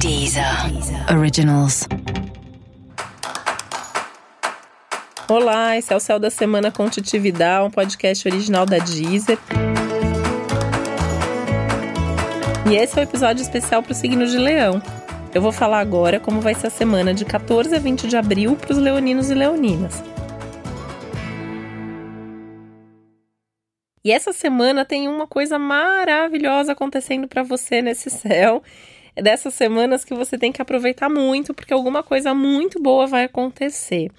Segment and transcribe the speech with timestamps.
[0.00, 0.44] Deezer.
[1.12, 1.88] Originals.
[5.28, 9.36] Olá, esse é o Céu da Semana com Titividade, um podcast original da Deezer.
[12.70, 14.80] E esse é o um episódio especial para o signo de Leão.
[15.34, 18.54] Eu vou falar agora como vai ser a semana de 14 a 20 de abril
[18.54, 20.00] para os leoninos e leoninas.
[24.04, 28.62] E essa semana tem uma coisa maravilhosa acontecendo para você nesse céu.
[29.18, 33.24] É dessas semanas que você tem que aproveitar muito, porque alguma coisa muito boa vai
[33.24, 34.12] acontecer.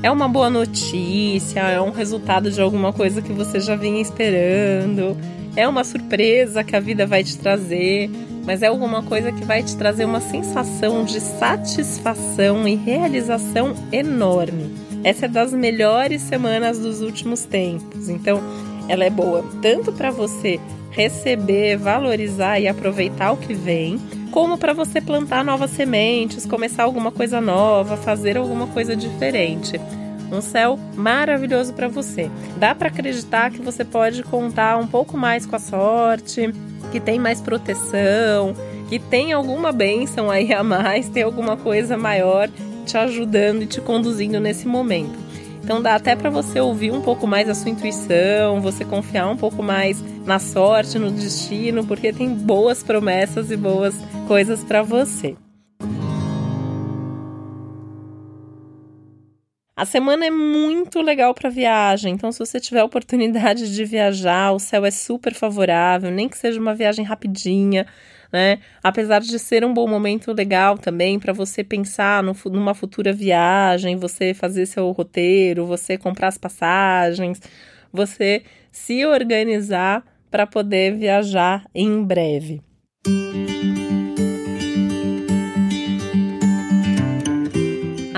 [0.00, 5.16] É uma boa notícia, é um resultado de alguma coisa que você já vinha esperando,
[5.56, 8.08] é uma surpresa que a vida vai te trazer
[8.44, 14.74] mas é alguma coisa que vai te trazer uma sensação de satisfação e realização enorme.
[15.04, 18.08] Essa é das melhores semanas dos últimos tempos.
[18.08, 18.40] Então,
[18.88, 23.98] ela é boa tanto para você receber, valorizar e aproveitar o que vem,
[24.30, 29.80] como para você plantar novas sementes, começar alguma coisa nova, fazer alguma coisa diferente.
[30.32, 32.30] Um céu maravilhoso para você.
[32.56, 36.52] Dá para acreditar que você pode contar um pouco mais com a sorte,
[36.90, 38.54] que tem mais proteção,
[38.88, 42.48] que tem alguma bênção aí a mais, tem alguma coisa maior
[42.86, 45.18] te ajudando e te conduzindo nesse momento.
[45.62, 49.36] Então dá até para você ouvir um pouco mais a sua intuição, você confiar um
[49.36, 53.94] pouco mais na sorte, no destino, porque tem boas promessas e boas
[54.26, 55.36] coisas para você.
[59.74, 64.58] A semana é muito legal para viagem, então se você tiver oportunidade de viajar, o
[64.58, 67.86] céu é super favorável, nem que seja uma viagem rapidinha,
[68.30, 68.58] né?
[68.82, 73.96] Apesar de ser um bom momento legal também para você pensar no, numa futura viagem,
[73.96, 77.40] você fazer seu roteiro, você comprar as passagens,
[77.90, 82.60] você se organizar para poder viajar em breve.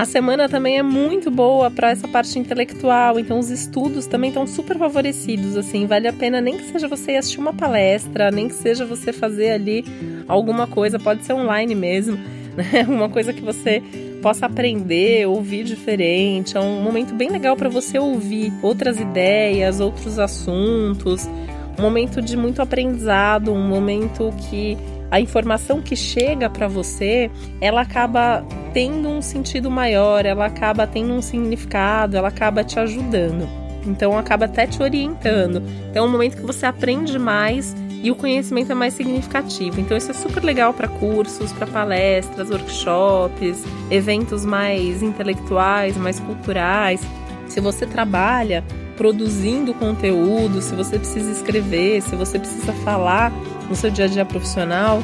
[0.05, 4.47] A semana também é muito boa para essa parte intelectual, então os estudos também estão
[4.47, 8.55] super favorecidos, assim, vale a pena nem que seja você assistir uma palestra, nem que
[8.55, 9.83] seja você fazer ali
[10.29, 12.19] alguma coisa, pode ser online mesmo,
[12.55, 12.85] né?
[12.87, 13.83] Uma coisa que você
[14.21, 16.55] possa aprender, ouvir diferente.
[16.55, 21.27] É um momento bem legal para você ouvir outras ideias, outros assuntos.
[21.79, 24.77] Um momento de muito aprendizado, um momento que
[25.15, 27.31] a informação que chega para você,
[27.61, 33.49] ela acaba tendo um sentido maior, ela acaba tendo um significado, ela acaba te ajudando.
[33.87, 35.63] Então acaba até te orientando.
[35.89, 39.81] Então é um momento que você aprende mais e o conhecimento é mais significativo.
[39.81, 47.01] Então isso é super legal para cursos, para palestras, workshops, eventos mais intelectuais, mais culturais.
[47.47, 48.65] Se você trabalha
[48.97, 53.33] produzindo conteúdo, se você precisa escrever, se você precisa falar
[53.69, 55.03] no seu dia a dia profissional,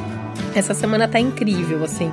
[0.54, 2.10] essa semana tá incrível, assim.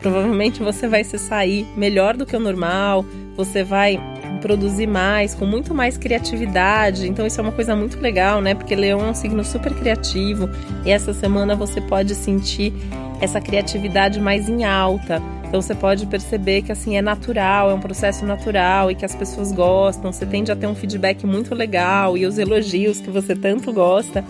[0.00, 3.04] Provavelmente você vai se sair melhor do que o normal,
[3.36, 4.00] você vai
[4.40, 7.06] produzir mais, com muito mais criatividade.
[7.06, 8.54] Então isso é uma coisa muito legal, né?
[8.54, 10.48] Porque Leão é um signo super criativo
[10.84, 12.72] e essa semana você pode sentir
[13.20, 15.22] essa criatividade mais em alta.
[15.46, 19.14] Então você pode perceber que assim é natural, é um processo natural e que as
[19.14, 20.12] pessoas gostam.
[20.12, 24.24] Você tende a ter um feedback muito legal e os elogios que você tanto gosta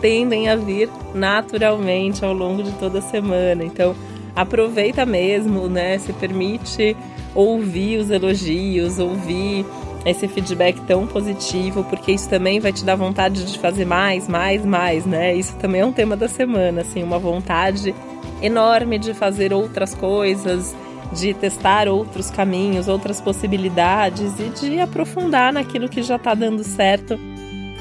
[0.00, 3.64] tendem a vir naturalmente ao longo de toda a semana.
[3.64, 3.94] Então,
[4.34, 5.98] aproveita mesmo, né?
[5.98, 6.96] Se permite
[7.34, 9.64] ouvir os elogios, ouvir
[10.04, 14.64] esse feedback tão positivo, porque isso também vai te dar vontade de fazer mais, mais,
[14.64, 15.34] mais, né?
[15.34, 17.94] Isso também é um tema da semana, assim, uma vontade
[18.40, 20.74] enorme de fazer outras coisas,
[21.12, 27.18] de testar outros caminhos, outras possibilidades e de aprofundar naquilo que já está dando certo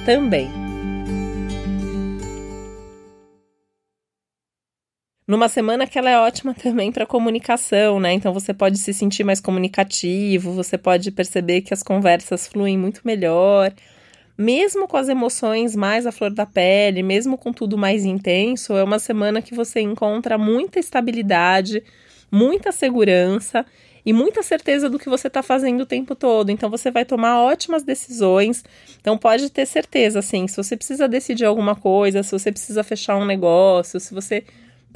[0.06, 0.66] também.
[5.27, 8.13] Numa semana que ela é ótima também para comunicação, né?
[8.13, 13.01] Então você pode se sentir mais comunicativo, você pode perceber que as conversas fluem muito
[13.03, 13.74] melhor.
[14.38, 18.83] Mesmo com as emoções mais à flor da pele, mesmo com tudo mais intenso, é
[18.83, 21.83] uma semana que você encontra muita estabilidade,
[22.31, 23.65] muita segurança
[24.06, 26.51] e muita certeza do que você está fazendo o tempo todo.
[26.51, 28.63] Então você vai tomar ótimas decisões.
[29.01, 33.18] Então pode ter certeza, assim, se você precisa decidir alguma coisa, se você precisa fechar
[33.18, 34.45] um negócio, se você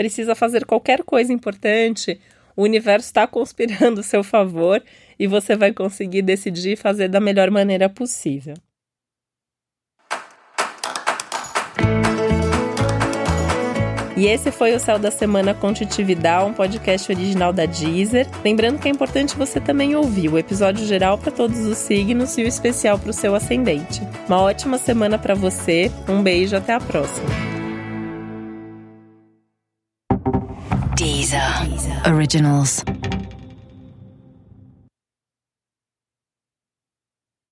[0.02, 2.20] precisa fazer qualquer coisa importante,
[2.56, 4.84] o universo está conspirando a seu favor
[5.20, 8.56] e você vai conseguir decidir fazer da melhor maneira possível.
[14.18, 18.28] E esse foi o Céu da Semana com Titividade, um podcast original da Deezer.
[18.44, 22.44] Lembrando que é importante você também ouvir o episódio geral para todos os signos e
[22.44, 24.02] o especial para o seu ascendente.
[24.28, 27.51] Uma ótima semana para você, um beijo, até a próxima.
[31.02, 31.66] Deezer.
[32.06, 32.84] Originals.